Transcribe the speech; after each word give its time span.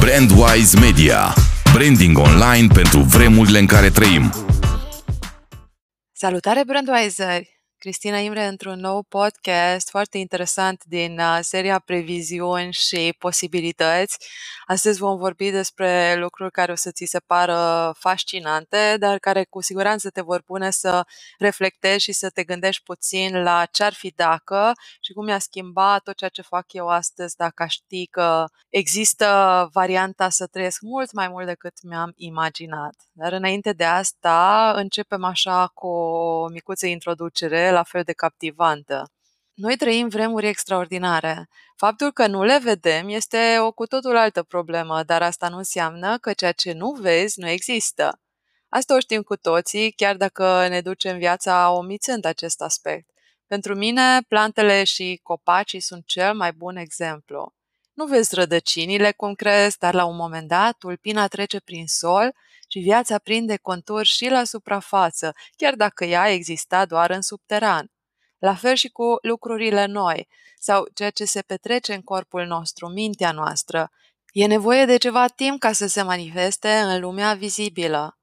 Brandwise 0.00 0.78
Media. 0.80 1.34
Branding 1.72 2.18
online 2.18 2.66
pentru 2.74 3.00
vremurile 3.00 3.58
în 3.58 3.66
care 3.66 3.90
trăim. 3.90 4.32
Salutare 6.12 6.62
Brandwiseri! 6.66 7.59
Cristina 7.80 8.18
Imre 8.18 8.46
într-un 8.46 8.80
nou 8.80 9.02
podcast 9.02 9.90
foarte 9.90 10.18
interesant 10.18 10.84
din 10.84 11.18
uh, 11.18 11.38
seria 11.40 11.78
Previziuni 11.78 12.72
și 12.72 13.14
Posibilități. 13.18 14.18
Astăzi 14.66 14.98
vom 14.98 15.18
vorbi 15.18 15.50
despre 15.50 16.14
lucruri 16.16 16.50
care 16.50 16.72
o 16.72 16.74
să 16.74 16.90
ți 16.90 17.04
se 17.04 17.18
pară 17.18 17.92
fascinante, 17.98 18.96
dar 18.98 19.18
care 19.18 19.44
cu 19.44 19.62
siguranță 19.62 20.10
te 20.10 20.20
vor 20.20 20.42
pune 20.42 20.70
să 20.70 21.02
reflectezi 21.38 22.04
și 22.04 22.12
să 22.12 22.30
te 22.30 22.44
gândești 22.44 22.82
puțin 22.82 23.42
la 23.42 23.64
ce 23.70 23.84
ar 23.84 23.92
fi 23.92 24.12
dacă 24.16 24.72
și 25.00 25.12
cum 25.12 25.24
mi-a 25.24 25.38
schimbat 25.38 26.02
tot 26.02 26.16
ceea 26.16 26.30
ce 26.30 26.42
fac 26.42 26.72
eu 26.72 26.88
astăzi 26.88 27.36
dacă 27.36 27.64
ști 27.68 28.06
că 28.06 28.44
există 28.68 29.68
varianta 29.72 30.28
să 30.28 30.46
trăiesc 30.46 30.80
mult 30.80 31.12
mai 31.12 31.28
mult 31.28 31.46
decât 31.46 31.74
mi-am 31.82 32.12
imaginat. 32.16 32.94
Dar 33.12 33.32
înainte 33.32 33.72
de 33.72 33.84
asta 33.84 34.72
începem 34.76 35.24
așa 35.24 35.70
cu 35.74 35.86
o 35.86 36.48
micuță 36.48 36.86
introducere 36.86 37.69
la 37.70 37.82
fel 37.82 38.02
de 38.02 38.12
captivantă. 38.12 39.12
Noi 39.54 39.76
trăim 39.76 40.08
vremuri 40.08 40.46
extraordinare. 40.46 41.48
Faptul 41.76 42.12
că 42.12 42.26
nu 42.26 42.42
le 42.42 42.58
vedem 42.62 43.08
este 43.08 43.56
o 43.60 43.72
cu 43.72 43.86
totul 43.86 44.16
altă 44.16 44.42
problemă, 44.42 45.02
dar 45.02 45.22
asta 45.22 45.48
nu 45.48 45.56
înseamnă 45.56 46.18
că 46.18 46.32
ceea 46.32 46.52
ce 46.52 46.72
nu 46.72 46.90
vezi 46.90 47.40
nu 47.40 47.48
există. 47.48 48.20
Asta 48.68 48.94
o 48.94 48.98
știm 48.98 49.22
cu 49.22 49.36
toții, 49.36 49.92
chiar 49.92 50.16
dacă 50.16 50.66
ne 50.68 50.80
ducem 50.80 51.18
viața 51.18 51.70
omițând 51.70 52.24
acest 52.24 52.60
aspect. 52.60 53.10
Pentru 53.46 53.74
mine, 53.74 54.22
plantele 54.28 54.84
și 54.84 55.20
copacii 55.22 55.80
sunt 55.80 56.06
cel 56.06 56.34
mai 56.34 56.52
bun 56.52 56.76
exemplu. 56.76 57.54
Nu 57.94 58.06
vezi 58.06 58.34
rădăcinile 58.34 59.12
cum 59.12 59.34
crezi, 59.34 59.78
dar 59.78 59.94
la 59.94 60.04
un 60.04 60.16
moment 60.16 60.48
dat 60.48 60.76
tulpina 60.78 61.26
trece 61.26 61.60
prin 61.60 61.86
sol 61.86 62.34
și 62.72 62.78
viața 62.78 63.18
prinde 63.18 63.56
contur 63.56 64.04
și 64.04 64.28
la 64.28 64.44
suprafață, 64.44 65.34
chiar 65.56 65.74
dacă 65.74 66.04
ea 66.04 66.28
exista 66.28 66.86
doar 66.86 67.10
în 67.10 67.20
subteran. 67.20 67.90
La 68.38 68.54
fel 68.54 68.74
și 68.74 68.88
cu 68.88 69.16
lucrurile 69.22 69.86
noi 69.86 70.28
sau 70.58 70.88
ceea 70.94 71.10
ce 71.10 71.24
se 71.24 71.42
petrece 71.42 71.94
în 71.94 72.02
corpul 72.02 72.46
nostru, 72.46 72.88
mintea 72.88 73.32
noastră. 73.32 73.90
E 74.32 74.46
nevoie 74.46 74.84
de 74.84 74.96
ceva 74.96 75.26
timp 75.26 75.60
ca 75.60 75.72
să 75.72 75.86
se 75.86 76.02
manifeste 76.02 76.68
în 76.68 77.00
lumea 77.00 77.34
vizibilă. 77.34 78.18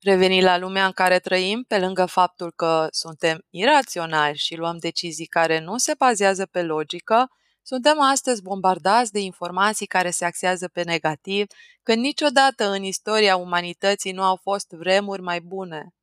Reveni 0.00 0.42
la 0.42 0.58
lumea 0.58 0.84
în 0.86 0.92
care 0.92 1.18
trăim, 1.18 1.64
pe 1.68 1.78
lângă 1.78 2.06
faptul 2.06 2.52
că 2.56 2.88
suntem 2.90 3.44
iraționali 3.50 4.36
și 4.36 4.56
luăm 4.56 4.78
decizii 4.78 5.26
care 5.26 5.60
nu 5.60 5.78
se 5.78 5.94
bazează 5.98 6.46
pe 6.46 6.62
logică, 6.62 7.28
suntem 7.66 8.00
astăzi 8.00 8.42
bombardați 8.42 9.12
de 9.12 9.20
informații 9.20 9.86
care 9.86 10.10
se 10.10 10.24
axează 10.24 10.68
pe 10.68 10.82
negativ, 10.82 11.46
când 11.82 12.02
niciodată 12.02 12.70
în 12.70 12.82
istoria 12.82 13.36
umanității 13.36 14.12
nu 14.12 14.22
au 14.22 14.36
fost 14.36 14.70
vremuri 14.70 15.22
mai 15.22 15.40
bune. 15.40 15.94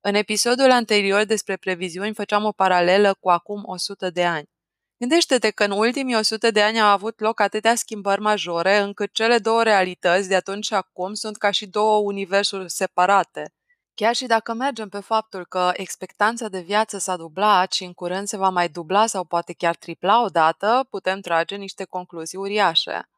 În 0.00 0.14
episodul 0.14 0.70
anterior 0.70 1.24
despre 1.24 1.56
previziuni 1.56 2.14
făceam 2.14 2.44
o 2.44 2.52
paralelă 2.52 3.14
cu 3.20 3.30
acum 3.30 3.62
100 3.66 4.10
de 4.10 4.24
ani. 4.24 4.48
Gândește-te 4.96 5.50
că 5.50 5.64
în 5.64 5.70
ultimii 5.70 6.16
100 6.16 6.50
de 6.50 6.62
ani 6.62 6.80
au 6.80 6.88
avut 6.88 7.20
loc 7.20 7.40
atâtea 7.40 7.74
schimbări 7.74 8.20
majore 8.20 8.78
încât 8.78 9.12
cele 9.12 9.38
două 9.38 9.62
realități 9.62 10.28
de 10.28 10.34
atunci 10.34 10.64
și 10.64 10.74
acum 10.74 11.14
sunt 11.14 11.36
ca 11.36 11.50
și 11.50 11.66
două 11.66 11.96
universuri 11.98 12.70
separate. 12.70 13.54
Chiar 13.94 14.14
și 14.14 14.26
dacă 14.26 14.52
mergem 14.52 14.88
pe 14.88 15.00
faptul 15.00 15.46
că 15.46 15.70
expectanța 15.72 16.48
de 16.48 16.60
viață 16.60 16.98
s-a 16.98 17.16
dublat 17.16 17.72
și 17.72 17.84
în 17.84 17.92
curând 17.92 18.26
se 18.26 18.36
va 18.36 18.48
mai 18.48 18.68
dubla 18.68 19.06
sau 19.06 19.24
poate 19.24 19.52
chiar 19.52 19.76
tripla 19.76 20.22
odată, 20.22 20.86
putem 20.90 21.20
trage 21.20 21.56
niște 21.56 21.84
concluzii 21.84 22.38
uriașe. 22.38 23.08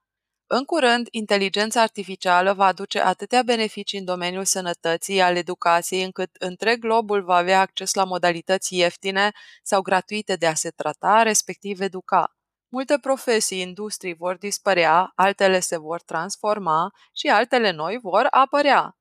În 0.54 0.64
curând, 0.64 1.08
inteligența 1.10 1.80
artificială 1.80 2.52
va 2.52 2.66
aduce 2.66 3.00
atâtea 3.00 3.42
beneficii 3.42 3.98
în 3.98 4.04
domeniul 4.04 4.44
sănătății, 4.44 5.20
al 5.20 5.36
educației, 5.36 6.04
încât 6.04 6.30
întreg 6.38 6.80
globul 6.80 7.24
va 7.24 7.36
avea 7.36 7.60
acces 7.60 7.94
la 7.94 8.04
modalități 8.04 8.76
ieftine 8.76 9.32
sau 9.62 9.82
gratuite 9.82 10.36
de 10.36 10.47
a 10.47 10.54
se 10.54 10.70
trata, 10.70 11.22
respectiv 11.22 11.80
educa. 11.80 12.36
Multe 12.68 12.98
profesii, 13.00 13.60
industrii 13.60 14.14
vor 14.14 14.36
dispărea, 14.36 15.12
altele 15.14 15.60
se 15.60 15.78
vor 15.78 16.02
transforma 16.02 16.91
și 17.12 17.26
altele 17.26 17.70
noi 17.70 17.98
vor 18.02 18.26
apărea. 18.30 18.97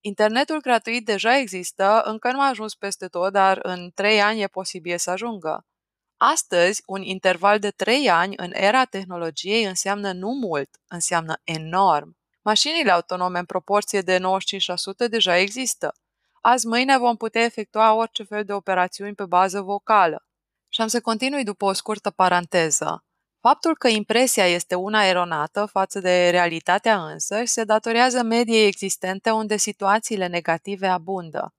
Internetul 0.00 0.60
gratuit 0.60 1.04
deja 1.04 1.36
există, 1.36 2.02
încă 2.04 2.32
nu 2.32 2.40
a 2.40 2.48
ajuns 2.48 2.74
peste 2.74 3.06
tot, 3.06 3.32
dar 3.32 3.58
în 3.62 3.90
trei 3.94 4.20
ani 4.20 4.40
e 4.40 4.46
posibil 4.46 4.98
să 4.98 5.10
ajungă. 5.10 5.66
Astăzi, 6.16 6.82
un 6.86 7.02
interval 7.02 7.58
de 7.58 7.70
trei 7.70 8.10
ani 8.10 8.34
în 8.36 8.50
era 8.54 8.84
tehnologiei 8.84 9.64
înseamnă 9.64 10.12
nu 10.12 10.28
mult, 10.28 10.70
înseamnă 10.88 11.40
enorm. 11.44 12.16
Mașinile 12.42 12.90
autonome 12.90 13.38
în 13.38 13.44
proporție 13.44 14.00
de 14.00 14.18
95% 14.18 14.22
deja 15.10 15.36
există. 15.36 15.94
Azi 16.40 16.66
mâine 16.66 16.98
vom 16.98 17.16
putea 17.16 17.44
efectua 17.44 17.92
orice 17.94 18.22
fel 18.22 18.44
de 18.44 18.52
operațiuni 18.52 19.14
pe 19.14 19.24
bază 19.24 19.60
vocală. 19.60 20.26
Și 20.68 20.80
am 20.80 20.88
să 20.88 21.00
continui 21.00 21.44
după 21.44 21.64
o 21.64 21.72
scurtă 21.72 22.10
paranteză. 22.10 23.04
Faptul 23.40 23.76
că 23.76 23.88
impresia 23.88 24.46
este 24.46 24.74
una 24.74 25.04
eronată 25.04 25.66
față 25.66 26.00
de 26.00 26.30
realitatea 26.30 27.04
însă 27.04 27.42
se 27.44 27.64
datorează 27.64 28.22
mediei 28.22 28.66
existente 28.66 29.30
unde 29.30 29.56
situațiile 29.56 30.26
negative 30.26 30.86
abundă. 30.86 31.54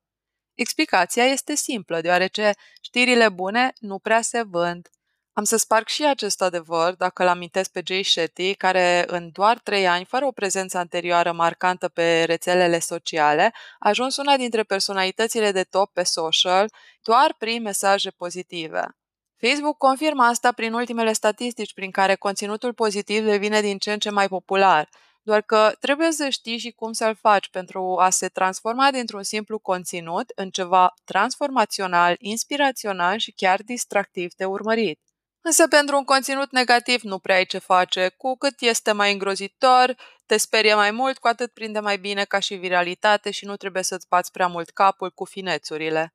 Explicația 0.53 1.25
este 1.25 1.55
simplă, 1.55 2.01
deoarece 2.01 2.51
știrile 2.81 3.29
bune 3.29 3.73
nu 3.79 3.99
prea 3.99 4.21
se 4.21 4.43
vând. 4.43 4.89
Am 5.33 5.43
să 5.43 5.57
sparg 5.57 5.87
și 5.87 6.05
acest 6.05 6.41
adevăr 6.41 6.95
dacă 6.95 7.23
îl 7.23 7.27
amintesc 7.27 7.71
pe 7.71 7.81
Jay 7.85 8.03
Shetty, 8.03 8.55
care 8.55 9.03
în 9.07 9.29
doar 9.31 9.59
trei 9.59 9.87
ani, 9.87 10.05
fără 10.05 10.25
o 10.25 10.31
prezență 10.31 10.77
anterioară 10.77 11.31
marcantă 11.31 11.87
pe 11.87 12.23
rețelele 12.23 12.79
sociale, 12.79 13.53
a 13.79 13.89
ajuns 13.89 14.17
una 14.17 14.37
dintre 14.37 14.63
personalitățile 14.63 15.51
de 15.51 15.63
top 15.63 15.93
pe 15.93 16.03
social 16.03 16.71
doar 17.01 17.35
prin 17.37 17.61
mesaje 17.61 18.09
pozitive. 18.09 19.00
Facebook 19.47 19.77
confirmă 19.77 20.23
asta 20.23 20.51
prin 20.51 20.73
ultimele 20.73 21.13
statistici 21.13 21.73
prin 21.73 21.91
care 21.91 22.15
conținutul 22.15 22.73
pozitiv 22.73 23.23
devine 23.25 23.61
din 23.61 23.77
ce 23.77 23.91
în 23.91 23.99
ce 23.99 24.09
mai 24.09 24.27
popular, 24.27 24.89
doar 25.21 25.41
că 25.41 25.71
trebuie 25.79 26.11
să 26.11 26.29
știi 26.29 26.57
și 26.57 26.71
cum 26.71 26.91
să-l 26.91 27.15
faci 27.15 27.49
pentru 27.49 27.97
a 27.99 28.09
se 28.09 28.27
transforma 28.27 28.91
dintr-un 28.91 29.23
simplu 29.23 29.59
conținut 29.59 30.31
în 30.35 30.49
ceva 30.49 30.93
transformațional, 31.03 32.15
inspirațional 32.19 33.17
și 33.17 33.31
chiar 33.31 33.61
distractiv 33.61 34.33
de 34.33 34.45
urmărit. 34.45 34.99
Însă 35.41 35.67
pentru 35.67 35.97
un 35.97 36.03
conținut 36.03 36.51
negativ 36.51 37.01
nu 37.01 37.19
prea 37.19 37.35
ai 37.35 37.45
ce 37.45 37.57
face, 37.57 38.13
cu 38.17 38.37
cât 38.37 38.61
este 38.61 38.91
mai 38.91 39.11
îngrozitor, 39.11 39.95
te 40.25 40.37
sperie 40.37 40.73
mai 40.73 40.91
mult, 40.91 41.17
cu 41.17 41.27
atât 41.27 41.53
prinde 41.53 41.79
mai 41.79 41.97
bine 41.97 42.23
ca 42.23 42.39
și 42.39 42.55
viralitate 42.55 43.31
și 43.31 43.45
nu 43.45 43.55
trebuie 43.55 43.83
să-ți 43.83 44.07
bați 44.07 44.31
prea 44.31 44.47
mult 44.47 44.69
capul 44.69 45.11
cu 45.11 45.25
finețurile. 45.25 46.13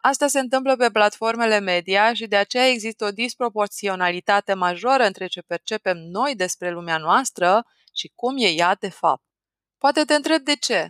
Asta 0.00 0.26
se 0.26 0.38
întâmplă 0.38 0.76
pe 0.76 0.90
platformele 0.90 1.58
media 1.58 2.14
și 2.14 2.26
de 2.26 2.36
aceea 2.36 2.66
există 2.66 3.04
o 3.04 3.10
disproporționalitate 3.10 4.54
majoră 4.54 5.04
între 5.04 5.26
ce 5.26 5.40
percepem 5.40 5.96
noi 5.98 6.34
despre 6.34 6.70
lumea 6.70 6.96
noastră 6.96 7.66
și 7.94 8.12
cum 8.14 8.36
e 8.38 8.48
ea 8.48 8.74
de 8.74 8.88
fapt. 8.88 9.22
Poate 9.78 10.04
te 10.04 10.14
întreb 10.14 10.42
de 10.42 10.56
ce. 10.56 10.88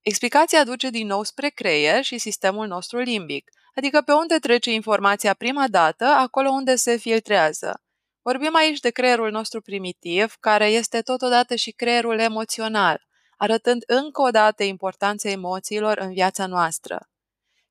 Explicația 0.00 0.64
duce 0.64 0.90
din 0.90 1.06
nou 1.06 1.22
spre 1.22 1.48
creier 1.48 2.02
și 2.04 2.18
sistemul 2.18 2.66
nostru 2.66 2.98
limbic, 2.98 3.50
adică 3.74 4.00
pe 4.00 4.12
unde 4.12 4.38
trece 4.38 4.72
informația 4.72 5.34
prima 5.34 5.68
dată, 5.68 6.04
acolo 6.04 6.50
unde 6.50 6.74
se 6.74 6.96
filtrează. 6.96 7.82
Vorbim 8.22 8.54
aici 8.54 8.80
de 8.80 8.90
creierul 8.90 9.30
nostru 9.30 9.60
primitiv, 9.60 10.34
care 10.40 10.66
este 10.66 11.00
totodată 11.00 11.54
și 11.54 11.70
creierul 11.70 12.18
emoțional, 12.18 13.06
arătând 13.36 13.82
încă 13.86 14.22
o 14.22 14.30
dată 14.30 14.62
importanța 14.62 15.28
emoțiilor 15.28 15.98
în 15.98 16.12
viața 16.12 16.46
noastră. 16.46 17.09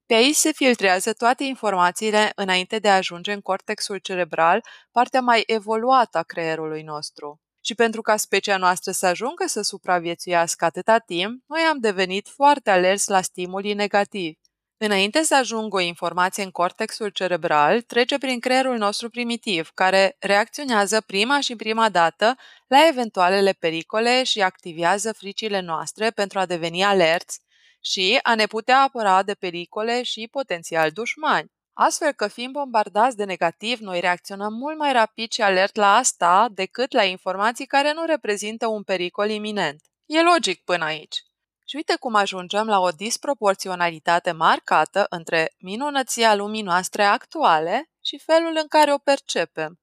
Pe 0.09 0.15
aici 0.15 0.35
se 0.35 0.51
filtrează 0.51 1.13
toate 1.13 1.43
informațiile 1.43 2.31
înainte 2.35 2.79
de 2.79 2.89
a 2.89 2.95
ajunge 2.95 3.33
în 3.33 3.41
cortexul 3.41 3.97
cerebral, 3.97 4.63
partea 4.91 5.21
mai 5.21 5.43
evoluată 5.45 6.17
a 6.17 6.23
creierului 6.23 6.81
nostru. 6.81 7.39
Și 7.65 7.75
pentru 7.75 8.01
ca 8.01 8.17
specia 8.17 8.57
noastră 8.57 8.91
să 8.91 9.05
ajungă 9.05 9.43
să 9.47 9.61
supraviețuiască 9.61 10.65
atâta 10.65 10.97
timp, 10.97 11.43
noi 11.47 11.61
am 11.61 11.79
devenit 11.79 12.27
foarte 12.27 12.69
alerți 12.69 13.09
la 13.09 13.21
stimulii 13.21 13.73
negativi. 13.73 14.39
Înainte 14.77 15.23
să 15.23 15.35
ajungă 15.35 15.75
o 15.75 15.79
informație 15.79 16.43
în 16.43 16.51
cortexul 16.51 17.09
cerebral, 17.09 17.81
trece 17.81 18.17
prin 18.17 18.39
creierul 18.39 18.77
nostru 18.77 19.09
primitiv, 19.09 19.69
care 19.73 20.15
reacționează 20.19 21.01
prima 21.01 21.39
și 21.39 21.55
prima 21.55 21.89
dată 21.89 22.35
la 22.67 22.87
eventualele 22.87 23.51
pericole 23.51 24.23
și 24.23 24.41
activează 24.41 25.13
fricile 25.13 25.59
noastre 25.59 26.11
pentru 26.11 26.39
a 26.39 26.45
deveni 26.45 26.83
alerți 26.83 27.47
și 27.81 28.19
a 28.23 28.35
ne 28.35 28.45
putea 28.45 28.81
apăra 28.81 29.23
de 29.23 29.33
pericole 29.33 30.03
și 30.03 30.27
potențial 30.31 30.91
dușmani. 30.91 31.51
Astfel 31.73 32.11
că 32.11 32.27
fiind 32.27 32.53
bombardați 32.53 33.15
de 33.15 33.23
negativ, 33.23 33.79
noi 33.79 33.99
reacționăm 33.99 34.53
mult 34.53 34.77
mai 34.77 34.93
rapid 34.93 35.31
și 35.31 35.41
alert 35.41 35.75
la 35.75 35.95
asta 35.95 36.47
decât 36.51 36.93
la 36.93 37.03
informații 37.03 37.65
care 37.65 37.93
nu 37.93 38.05
reprezintă 38.05 38.67
un 38.67 38.83
pericol 38.83 39.29
iminent. 39.29 39.81
E 40.05 40.21
logic 40.21 40.63
până 40.63 40.83
aici. 40.83 41.17
Și 41.65 41.75
uite 41.75 41.95
cum 41.99 42.15
ajungem 42.15 42.67
la 42.67 42.79
o 42.79 42.89
disproporționalitate 42.89 44.31
marcată 44.31 45.05
între 45.09 45.53
minunăția 45.59 46.35
lumii 46.35 46.61
noastre 46.61 47.03
actuale 47.03 47.89
și 48.03 48.19
felul 48.25 48.57
în 48.61 48.67
care 48.67 48.93
o 48.93 48.97
percepem. 48.97 49.79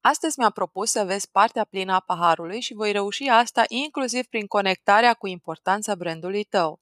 Astăzi 0.00 0.38
mi-am 0.38 0.50
propus 0.50 0.90
să 0.90 1.04
vezi 1.04 1.30
partea 1.30 1.64
plină 1.64 1.92
a 1.92 2.00
paharului 2.00 2.60
și 2.60 2.74
voi 2.74 2.92
reuși 2.92 3.28
asta 3.28 3.64
inclusiv 3.68 4.26
prin 4.26 4.46
conectarea 4.46 5.14
cu 5.14 5.26
importanța 5.26 5.94
brandului 5.94 6.44
tău. 6.44 6.80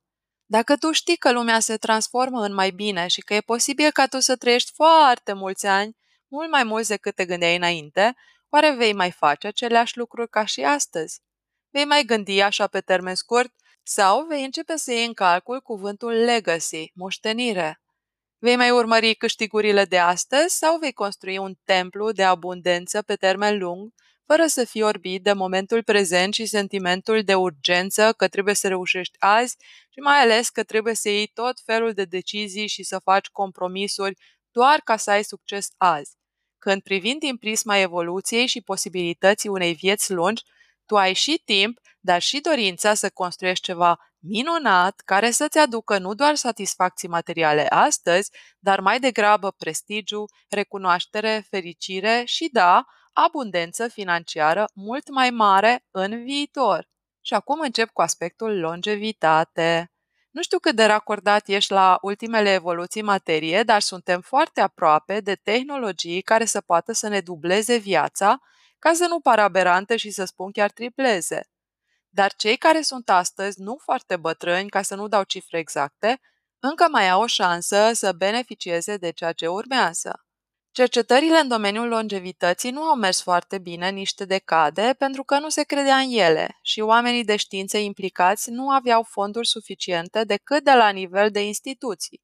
Dacă 0.48 0.76
tu 0.76 0.92
știi 0.92 1.16
că 1.16 1.32
lumea 1.32 1.60
se 1.60 1.76
transformă 1.76 2.40
în 2.44 2.54
mai 2.54 2.70
bine 2.70 3.06
și 3.06 3.20
că 3.20 3.34
e 3.34 3.40
posibil 3.40 3.90
ca 3.90 4.06
tu 4.06 4.18
să 4.20 4.36
trăiești 4.36 4.72
foarte 4.74 5.32
mulți 5.32 5.66
ani, 5.66 5.96
mult 6.28 6.50
mai 6.50 6.64
mulți 6.64 6.88
decât 6.88 7.14
te 7.14 7.24
gândeai 7.24 7.56
înainte, 7.56 8.16
oare 8.48 8.74
vei 8.74 8.92
mai 8.92 9.10
face 9.10 9.46
aceleași 9.46 9.98
lucruri 9.98 10.28
ca 10.28 10.44
și 10.44 10.60
astăzi? 10.64 11.20
Vei 11.70 11.84
mai 11.84 12.04
gândi 12.04 12.40
așa 12.40 12.66
pe 12.66 12.80
termen 12.80 13.14
scurt 13.14 13.52
sau 13.82 14.26
vei 14.26 14.44
începe 14.44 14.76
să 14.76 14.92
iei 14.92 15.06
în 15.06 15.12
calcul 15.12 15.60
cuvântul 15.60 16.12
legacy, 16.12 16.90
moștenire? 16.94 17.80
Vei 18.38 18.56
mai 18.56 18.70
urmări 18.70 19.14
câștigurile 19.14 19.84
de 19.84 19.98
astăzi 19.98 20.56
sau 20.56 20.78
vei 20.78 20.92
construi 20.92 21.38
un 21.38 21.54
templu 21.64 22.12
de 22.12 22.24
abundență 22.24 23.02
pe 23.02 23.14
termen 23.14 23.58
lung, 23.58 23.92
fără 24.26 24.46
să 24.46 24.64
fii 24.64 24.82
orbit 24.82 25.22
de 25.22 25.32
momentul 25.32 25.82
prezent 25.82 26.34
și 26.34 26.46
sentimentul 26.46 27.22
de 27.22 27.34
urgență 27.34 28.12
că 28.12 28.28
trebuie 28.28 28.54
să 28.54 28.68
reușești 28.68 29.16
azi 29.18 29.56
și 29.88 29.98
mai 29.98 30.18
ales 30.20 30.48
că 30.48 30.62
trebuie 30.62 30.94
să 30.94 31.08
iei 31.08 31.26
tot 31.26 31.60
felul 31.64 31.92
de 31.92 32.04
decizii 32.04 32.66
și 32.66 32.82
să 32.82 32.98
faci 32.98 33.26
compromisuri 33.26 34.16
doar 34.50 34.80
ca 34.84 34.96
să 34.96 35.10
ai 35.10 35.24
succes 35.24 35.68
azi. 35.76 36.16
Când 36.58 36.82
privind 36.82 37.20
din 37.20 37.36
prisma 37.36 37.78
evoluției 37.78 38.46
și 38.46 38.60
posibilității 38.60 39.48
unei 39.48 39.74
vieți 39.74 40.12
lungi, 40.12 40.42
tu 40.86 40.96
ai 40.96 41.12
și 41.14 41.42
timp, 41.44 41.78
dar 42.00 42.22
și 42.22 42.40
dorința 42.40 42.94
să 42.94 43.10
construiești 43.10 43.64
ceva 43.64 43.98
minunat 44.18 45.00
care 45.04 45.30
să-ți 45.30 45.58
aducă 45.58 45.98
nu 45.98 46.14
doar 46.14 46.34
satisfacții 46.34 47.08
materiale 47.08 47.66
astăzi, 47.66 48.30
dar 48.58 48.80
mai 48.80 49.00
degrabă 49.00 49.50
prestigiu, 49.50 50.24
recunoaștere, 50.48 51.46
fericire 51.48 52.22
și, 52.24 52.48
da, 52.52 52.84
abundență 53.24 53.88
financiară 53.88 54.68
mult 54.74 55.10
mai 55.10 55.30
mare 55.30 55.84
în 55.90 56.24
viitor. 56.24 56.88
Și 57.20 57.34
acum 57.34 57.60
încep 57.60 57.90
cu 57.90 58.02
aspectul 58.02 58.58
longevitate. 58.58 59.92
Nu 60.30 60.42
știu 60.42 60.58
cât 60.58 60.76
de 60.76 60.84
racordat 60.84 61.48
ești 61.48 61.72
la 61.72 61.98
ultimele 62.00 62.52
evoluții 62.52 63.02
materie, 63.02 63.62
dar 63.62 63.80
suntem 63.80 64.20
foarte 64.20 64.60
aproape 64.60 65.20
de 65.20 65.34
tehnologii 65.34 66.22
care 66.22 66.44
să 66.44 66.60
poată 66.60 66.92
să 66.92 67.08
ne 67.08 67.20
dubleze 67.20 67.76
viața, 67.76 68.40
ca 68.78 68.92
să 68.92 69.06
nu 69.08 69.20
par 69.20 69.38
aberante 69.38 69.96
și 69.96 70.10
să 70.10 70.24
spun 70.24 70.50
chiar 70.50 70.70
tripleze. 70.70 71.50
Dar 72.08 72.32
cei 72.34 72.56
care 72.56 72.80
sunt 72.80 73.10
astăzi 73.10 73.60
nu 73.60 73.76
foarte 73.82 74.16
bătrâni, 74.16 74.68
ca 74.68 74.82
să 74.82 74.94
nu 74.94 75.08
dau 75.08 75.22
cifre 75.22 75.58
exacte, 75.58 76.20
încă 76.58 76.86
mai 76.90 77.08
au 77.08 77.22
o 77.22 77.26
șansă 77.26 77.92
să 77.92 78.12
beneficieze 78.12 78.96
de 78.96 79.10
ceea 79.10 79.32
ce 79.32 79.46
urmează. 79.46 80.25
Cercetările 80.76 81.38
în 81.38 81.48
domeniul 81.48 81.88
longevității 81.88 82.70
nu 82.70 82.82
au 82.82 82.96
mers 82.96 83.22
foarte 83.22 83.58
bine 83.58 83.90
niște 83.90 84.24
decade 84.24 84.94
pentru 84.98 85.22
că 85.22 85.38
nu 85.38 85.48
se 85.48 85.62
credea 85.62 85.96
în 85.96 86.10
ele 86.10 86.58
și 86.62 86.80
oamenii 86.80 87.24
de 87.24 87.36
știință 87.36 87.76
implicați 87.76 88.50
nu 88.50 88.70
aveau 88.70 89.02
fonduri 89.02 89.46
suficiente 89.46 90.24
decât 90.24 90.64
de 90.64 90.72
la 90.72 90.88
nivel 90.88 91.30
de 91.30 91.46
instituții. 91.46 92.22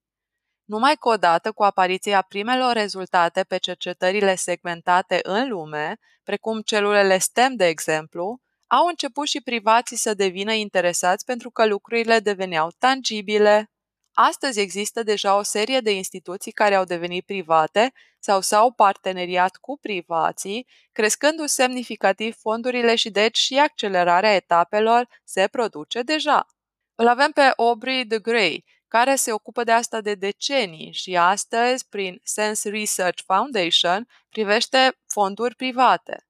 Numai 0.65 0.97
că 1.01 1.09
odată 1.09 1.53
cu 1.53 1.63
apariția 1.63 2.23
primelor 2.23 2.73
rezultate 2.73 3.43
pe 3.43 3.57
cercetările 3.57 4.35
segmentate 4.35 5.21
în 5.23 5.49
lume, 5.49 5.99
precum 6.23 6.61
celulele 6.61 7.19
STEM 7.19 7.55
de 7.57 7.67
exemplu, 7.67 8.41
au 8.67 8.87
început 8.87 9.27
și 9.27 9.41
privații 9.41 9.97
să 9.97 10.15
devină 10.15 10.53
interesați 10.53 11.25
pentru 11.25 11.51
că 11.51 11.67
lucrurile 11.67 12.19
deveneau 12.19 12.71
tangibile. 12.79 13.72
Astăzi 14.13 14.61
există 14.61 15.03
deja 15.03 15.37
o 15.37 15.43
serie 15.43 15.81
de 15.81 15.91
instituții 15.91 16.53
care 16.53 16.75
au 16.75 16.85
devenit 16.85 17.25
private 17.25 17.93
sau 18.19 18.41
s-au 18.41 18.73
parteneriat 18.73 19.57
cu 19.57 19.79
privații, 19.79 20.67
crescându-și 20.93 21.53
semnificativ 21.53 22.37
fondurile 22.37 22.95
și 22.95 23.11
deci 23.11 23.39
și 23.39 23.59
accelerarea 23.59 24.35
etapelor 24.35 25.09
se 25.25 25.49
produce 25.49 26.03
deja. 26.03 26.47
Îl 26.95 27.09
avem 27.09 27.31
pe 27.31 27.41
Aubrey 27.41 28.05
de 28.05 28.19
Grey, 28.19 28.65
care 28.89 29.15
se 29.15 29.33
ocupă 29.33 29.65
de 29.65 29.73
asta 29.73 30.01
de 30.01 30.15
decenii 30.15 30.93
și 30.93 31.17
astăzi, 31.17 31.89
prin 31.89 32.21
Sense 32.23 32.69
Research 32.69 33.23
Foundation, 33.27 34.09
privește 34.29 34.99
fonduri 35.07 35.55
private. 35.55 36.27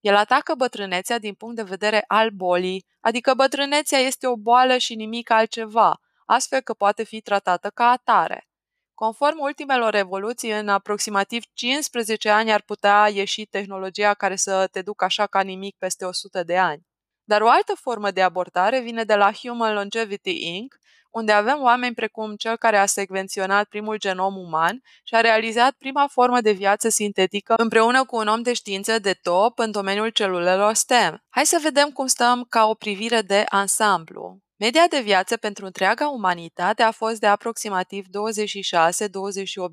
El 0.00 0.16
atacă 0.16 0.54
bătrânețea 0.54 1.18
din 1.18 1.34
punct 1.34 1.56
de 1.56 1.62
vedere 1.62 2.04
al 2.06 2.30
bolii, 2.30 2.86
adică 3.00 3.34
bătrânețea 3.34 3.98
este 3.98 4.26
o 4.26 4.36
boală 4.36 4.78
și 4.78 4.94
nimic 4.94 5.30
altceva, 5.30 6.00
astfel 6.34 6.60
că 6.60 6.74
poate 6.74 7.02
fi 7.02 7.20
tratată 7.20 7.70
ca 7.74 7.84
atare. 7.84 8.46
Conform 8.94 9.38
ultimelor 9.38 9.94
evoluții, 9.94 10.50
în 10.50 10.68
aproximativ 10.68 11.42
15 11.52 12.30
ani 12.30 12.52
ar 12.52 12.62
putea 12.62 13.08
ieși 13.08 13.46
tehnologia 13.46 14.14
care 14.14 14.36
să 14.36 14.68
te 14.70 14.82
ducă 14.82 15.04
așa 15.04 15.26
ca 15.26 15.40
nimic 15.40 15.76
peste 15.78 16.04
100 16.04 16.42
de 16.42 16.58
ani. 16.58 16.82
Dar 17.24 17.40
o 17.40 17.48
altă 17.48 17.72
formă 17.74 18.10
de 18.10 18.22
abordare 18.22 18.80
vine 18.80 19.04
de 19.04 19.14
la 19.14 19.32
Human 19.32 19.74
Longevity 19.74 20.56
Inc., 20.56 20.74
unde 21.10 21.32
avem 21.32 21.62
oameni 21.62 21.94
precum 21.94 22.36
cel 22.36 22.56
care 22.56 22.76
a 22.76 22.86
secvenționat 22.86 23.68
primul 23.68 23.98
genom 23.98 24.36
uman 24.36 24.80
și 25.04 25.14
a 25.14 25.20
realizat 25.20 25.74
prima 25.78 26.06
formă 26.10 26.40
de 26.40 26.52
viață 26.52 26.88
sintetică 26.88 27.54
împreună 27.56 28.04
cu 28.04 28.16
un 28.16 28.26
om 28.26 28.42
de 28.42 28.52
știință 28.52 28.98
de 28.98 29.12
top 29.12 29.58
în 29.58 29.70
domeniul 29.70 30.08
celulelor 30.08 30.74
STEM. 30.74 31.22
Hai 31.28 31.46
să 31.46 31.58
vedem 31.62 31.90
cum 31.90 32.06
stăm 32.06 32.46
ca 32.48 32.66
o 32.66 32.74
privire 32.74 33.20
de 33.20 33.44
ansamblu. 33.48 34.38
Media 34.56 34.86
de 34.88 35.00
viață 35.00 35.36
pentru 35.36 35.64
întreaga 35.64 36.08
umanitate 36.08 36.82
a 36.82 36.90
fost 36.90 37.20
de 37.20 37.26
aproximativ 37.26 38.06
26-28 38.06 38.10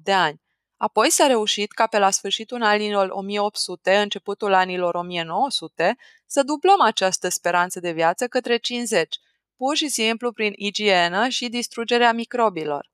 de 0.04 0.14
ani. 0.14 0.42
Apoi 0.78 1.10
s-a 1.10 1.28
reușit 1.28 1.72
ca 1.72 1.88
pe 1.88 1.98
la 2.00 2.10
sfârșitul 2.10 2.64
anilor 2.64 3.10
1800, 3.10 3.98
începutul 3.98 4.54
anilor 4.54 4.96
1900, 4.96 5.98
să 6.26 6.44
dublăm 6.44 6.82
această 6.82 7.30
speranță 7.30 7.80
de 7.80 7.92
viață 7.92 8.28
către 8.28 8.58
50, 8.58 9.18
pur 9.56 9.76
și 9.76 9.88
simplu 9.88 10.32
prin 10.32 10.54
igienă 10.56 11.28
și 11.28 11.50
distrugerea 11.50 12.14
microbilor. 12.14 12.92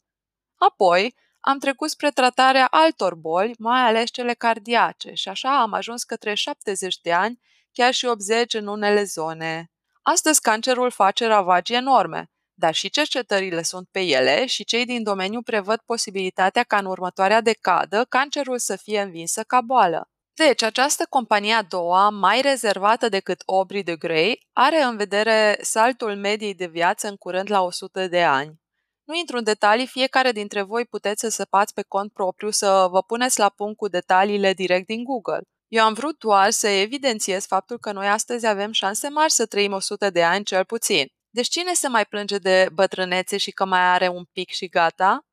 Apoi, 0.55 1.15
am 1.39 1.59
trecut 1.59 1.89
spre 1.89 2.11
tratarea 2.11 2.67
altor 2.71 3.15
boli, 3.15 3.55
mai 3.57 3.81
ales 3.81 4.09
cele 4.09 4.33
cardiace, 4.33 5.13
și 5.13 5.29
așa 5.29 5.61
am 5.61 5.73
ajuns 5.73 6.03
către 6.03 6.33
70 6.33 7.01
de 7.01 7.13
ani, 7.13 7.39
chiar 7.71 7.93
și 7.93 8.05
80 8.05 8.53
în 8.53 8.67
unele 8.67 9.03
zone. 9.03 9.71
Astăzi 10.07 10.41
cancerul 10.41 10.91
face 10.91 11.27
ravagii 11.27 11.75
enorme, 11.75 12.31
dar 12.53 12.73
și 12.73 12.89
cercetările 12.89 13.61
sunt 13.61 13.87
pe 13.91 13.99
ele 13.99 14.45
și 14.45 14.63
cei 14.63 14.85
din 14.85 15.03
domeniu 15.03 15.41
prevăd 15.41 15.79
posibilitatea 15.85 16.63
ca 16.63 16.77
în 16.77 16.85
următoarea 16.85 17.41
decadă 17.41 18.05
cancerul 18.09 18.57
să 18.57 18.75
fie 18.75 19.01
învinsă 19.01 19.43
ca 19.43 19.61
boală. 19.61 20.09
Deci, 20.33 20.63
această 20.63 21.05
companie 21.09 21.53
a 21.53 21.61
doua, 21.61 22.09
mai 22.09 22.41
rezervată 22.41 23.09
decât 23.09 23.41
Aubrey 23.45 23.83
de 23.83 23.95
Grey, 23.95 24.39
are 24.53 24.81
în 24.81 24.97
vedere 24.97 25.57
saltul 25.61 26.15
mediei 26.15 26.53
de 26.53 26.65
viață 26.65 27.07
în 27.07 27.15
curând 27.15 27.51
la 27.51 27.61
100 27.61 28.07
de 28.07 28.23
ani. 28.23 28.59
Nu 29.03 29.15
intru 29.15 29.37
în 29.37 29.43
detalii, 29.43 29.87
fiecare 29.87 30.31
dintre 30.31 30.61
voi 30.61 30.85
puteți 30.85 31.19
să 31.19 31.29
săpați 31.29 31.73
pe 31.73 31.81
cont 31.87 32.11
propriu 32.11 32.49
să 32.49 32.87
vă 32.89 33.01
puneți 33.03 33.39
la 33.39 33.49
punct 33.49 33.77
cu 33.77 33.87
detaliile 33.87 34.53
direct 34.53 34.87
din 34.87 35.03
Google. 35.03 35.41
Eu 35.67 35.83
am 35.83 35.93
vrut 35.93 36.17
doar 36.19 36.49
să 36.49 36.67
evidențiez 36.67 37.45
faptul 37.45 37.79
că 37.79 37.91
noi 37.91 38.07
astăzi 38.07 38.47
avem 38.47 38.71
șanse 38.71 39.09
mari 39.09 39.31
să 39.31 39.45
trăim 39.45 39.71
100 39.71 40.09
de 40.09 40.23
ani 40.23 40.43
cel 40.43 40.65
puțin. 40.65 41.07
Deci 41.29 41.47
cine 41.47 41.73
se 41.73 41.87
mai 41.87 42.05
plânge 42.05 42.37
de 42.37 42.69
bătrânețe 42.73 43.37
și 43.37 43.51
că 43.51 43.65
mai 43.65 43.79
are 43.79 44.07
un 44.07 44.23
pic 44.31 44.49
și 44.49 44.67
gata? 44.67 45.25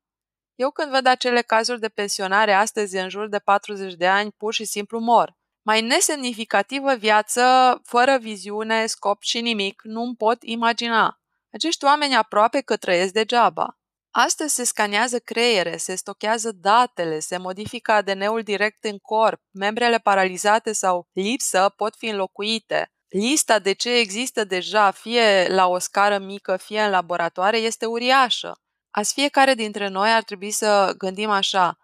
Eu 0.55 0.71
când 0.71 0.91
văd 0.91 1.05
acele 1.05 1.41
cazuri 1.41 1.79
de 1.79 1.89
pensionare 1.89 2.53
astăzi 2.53 2.97
în 2.97 3.09
jur 3.09 3.27
de 3.27 3.39
40 3.39 3.93
de 3.93 4.07
ani, 4.07 4.31
pur 4.31 4.53
și 4.53 4.65
simplu 4.65 4.99
mor. 4.99 5.35
Mai 5.61 5.81
nesemnificativă 5.81 6.95
viață, 6.95 7.43
fără 7.83 8.17
viziune, 8.17 8.85
scop 8.85 9.21
și 9.21 9.41
nimic, 9.41 9.81
nu-mi 9.83 10.15
pot 10.15 10.43
imagina. 10.43 11.21
Acești 11.51 11.85
oameni 11.85 12.15
aproape 12.15 12.61
că 12.61 12.77
trăiesc 12.77 13.13
degeaba. 13.13 13.77
Astăzi 14.15 14.53
se 14.53 14.63
scanează 14.63 15.19
creiere, 15.19 15.77
se 15.77 15.95
stochează 15.95 16.51
datele, 16.51 17.19
se 17.19 17.37
modifică 17.37 17.91
ADN-ul 17.91 18.41
direct 18.43 18.83
în 18.83 18.97
corp, 18.97 19.41
membrele 19.51 19.97
paralizate 19.97 20.71
sau 20.71 21.07
lipsă 21.11 21.73
pot 21.75 21.95
fi 21.95 22.05
înlocuite. 22.05 22.91
Lista 23.07 23.59
de 23.59 23.73
ce 23.73 23.97
există 23.97 24.43
deja, 24.43 24.91
fie 24.91 25.47
la 25.47 25.67
o 25.67 25.77
scară 25.77 26.17
mică, 26.17 26.57
fie 26.57 26.81
în 26.81 26.89
laboratoare, 26.89 27.57
este 27.57 27.85
uriașă. 27.85 28.61
Azi 28.89 29.13
fiecare 29.13 29.53
dintre 29.53 29.87
noi 29.87 30.11
ar 30.11 30.23
trebui 30.23 30.51
să 30.51 30.93
gândim 30.97 31.29
așa, 31.29 31.77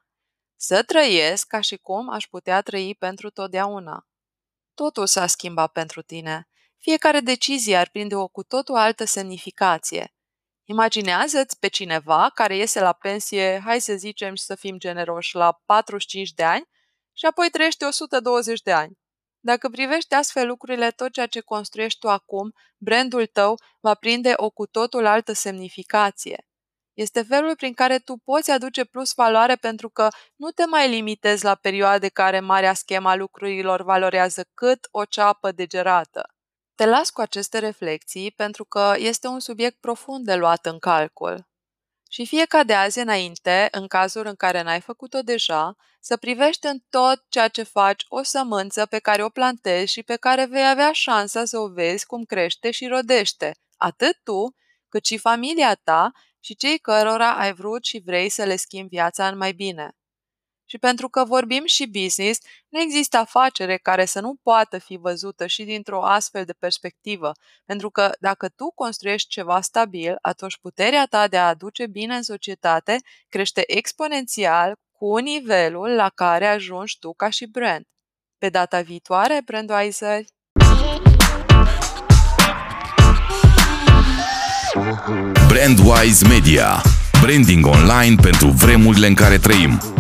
să 0.56 0.84
trăiesc 0.84 1.48
ca 1.48 1.60
și 1.60 1.78
cum 1.78 2.10
aș 2.10 2.26
putea 2.26 2.62
trăi 2.62 2.96
pentru 3.00 3.30
totdeauna. 3.30 4.08
Totul 4.74 5.08
s-a 5.08 5.28
schimbat 5.28 5.72
pentru 5.72 6.02
tine. 6.02 6.48
Fiecare 6.78 7.20
decizie 7.20 7.76
ar 7.76 7.90
prinde 7.90 8.16
o 8.16 8.28
cu 8.28 8.44
totul 8.44 8.76
altă 8.76 9.06
semnificație. 9.06 10.14
Imaginează-ți 10.72 11.60
pe 11.60 11.68
cineva 11.68 12.30
care 12.34 12.56
iese 12.56 12.80
la 12.80 12.94
pensie, 12.94 13.62
hai 13.66 13.82
să 13.82 13.94
zicem 13.94 14.36
și 14.36 14.44
să 14.44 14.56
fim 14.56 14.78
generoși, 14.78 15.36
la 15.36 15.62
45 15.66 16.34
de 16.34 16.44
ani 16.44 16.70
și 17.14 17.26
apoi 17.26 17.50
trăiește 17.50 17.86
120 17.86 18.62
de 18.62 18.72
ani. 18.72 18.98
Dacă 19.40 19.70
privești 19.70 20.14
astfel 20.14 20.48
lucrurile, 20.48 20.92
tot 20.92 21.12
ceea 21.12 21.26
ce 21.26 21.40
construiești 21.40 22.00
tu 22.00 22.10
acum, 22.10 22.54
brandul 22.78 23.26
tău 23.26 23.56
va 23.80 23.94
prinde 23.94 24.34
o 24.36 24.50
cu 24.50 24.66
totul 24.66 25.06
altă 25.06 25.34
semnificație. 25.34 26.48
Este 26.94 27.22
felul 27.22 27.56
prin 27.56 27.74
care 27.74 28.00
tu 28.00 28.18
poți 28.24 28.52
aduce 28.52 28.86
plus 28.86 29.14
valoare 29.14 29.56
pentru 29.56 29.90
că 29.90 30.08
nu 30.36 30.50
te 30.50 30.66
mai 30.66 30.90
limitezi 30.90 31.44
la 31.44 31.56
perioade 31.56 32.08
care 32.08 32.40
marea 32.40 32.74
schema 32.74 33.16
lucrurilor 33.16 33.84
valorează 33.84 34.46
cât 34.54 34.88
o 34.92 35.06
ceapă 35.06 35.52
degerată. 35.52 36.34
Te 36.80 36.86
las 36.86 37.10
cu 37.10 37.22
aceste 37.22 37.60
reflexii 37.60 38.32
pentru 38.32 38.66
că 38.66 38.94
este 38.98 39.28
un 39.28 39.40
subiect 39.40 39.80
profund 39.80 40.26
de 40.26 40.36
luat 40.36 40.66
în 40.66 40.80
calcul. 40.80 41.48
Și 42.10 42.26
fie 42.26 42.46
ca 42.46 42.64
de 42.64 42.74
azi 42.74 43.00
înainte, 43.00 43.68
în 43.72 43.88
cazul 43.88 44.26
în 44.26 44.36
care 44.36 44.62
n-ai 44.62 44.82
făcut-o 44.82 45.22
deja, 45.22 45.76
să 46.00 46.18
privești 46.18 46.66
în 46.66 46.80
tot 46.90 47.24
ceea 47.30 47.48
ce 47.48 47.64
faci 47.64 48.06
o 48.08 48.24
sămânță 48.24 48.86
pe 48.86 49.00
care 49.00 49.24
o 49.24 49.30
plantezi 49.30 49.92
și 49.92 50.04
pe 50.04 50.16
care 50.16 50.46
vei 50.46 50.70
avea 50.70 50.92
șansa 50.92 51.46
să 51.46 51.58
o 51.58 51.68
vezi 51.68 52.06
cum 52.06 52.24
crește 52.24 52.72
și 52.72 52.88
rodește, 52.88 53.56
atât 53.78 54.20
tu, 54.24 54.56
cât 54.90 55.06
și 55.06 55.18
familia 55.18 55.76
ta 55.76 56.12
și 56.40 56.56
cei 56.56 56.78
cărora 56.78 57.38
ai 57.38 57.54
vrut 57.54 57.84
și 57.84 58.02
vrei 58.06 58.30
să 58.30 58.44
le 58.44 58.56
schimbi 58.56 58.96
viața 58.96 59.28
în 59.28 59.38
mai 59.38 59.52
bine. 59.52 59.99
Și 60.72 60.78
pentru 60.78 61.10
că 61.10 61.24
vorbim 61.24 61.66
și 61.66 61.88
business, 61.88 62.40
nu 62.70 62.80
există 62.80 63.18
afacere 63.18 63.78
care 63.78 64.06
să 64.06 64.20
nu 64.20 64.36
poată 64.44 64.78
fi 64.78 64.98
văzută 64.98 65.48
și 65.48 65.64
dintr-o 65.64 66.04
astfel 66.04 66.46
de 66.46 66.54
perspectivă, 66.60 67.32
pentru 67.66 67.90
că 67.90 68.12
dacă 68.20 68.50
tu 68.50 68.72
construiești 68.76 69.30
ceva 69.30 69.62
stabil, 69.62 70.16
atunci 70.22 70.58
puterea 70.58 71.06
ta 71.06 71.28
de 71.28 71.38
a 71.38 71.48
aduce 71.48 71.88
bine 71.88 72.16
în 72.16 72.22
societate 72.22 72.98
crește 73.30 73.64
exponențial 73.68 74.76
cu 74.92 75.18
nivelul 75.18 75.90
la 75.90 76.10
care 76.10 76.46
ajungi 76.46 77.00
tu 77.00 77.14
ca 77.14 77.30
și 77.30 77.46
brand. 77.46 77.86
Pe 78.38 78.50
data 78.50 78.82
viitoare, 78.82 79.42
Brandweiser! 79.46 80.24
Brandwise 85.48 86.28
Media. 86.28 86.82
Branding 87.22 87.66
online 87.66 88.16
pentru 88.22 88.48
vremurile 88.48 89.08
în 89.08 89.16
care 89.16 89.38
trăim. 89.38 89.99